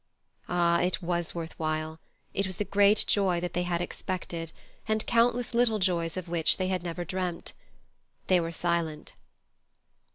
Ah! 0.49 0.81
it 0.81 1.03
was 1.03 1.35
worth 1.35 1.53
while; 1.59 1.99
it 2.33 2.47
was 2.47 2.57
the 2.57 2.65
great 2.65 3.03
joy 3.05 3.39
that 3.39 3.53
they 3.53 3.61
had 3.61 3.81
expected, 3.83 4.51
and 4.87 5.05
countless 5.05 5.53
little 5.53 5.77
joys 5.77 6.17
of 6.17 6.27
which 6.27 6.57
they 6.57 6.69
had 6.69 6.81
never 6.81 7.05
dreamt. 7.05 7.53
They 8.25 8.39
were 8.39 8.51
silent. 8.51 9.13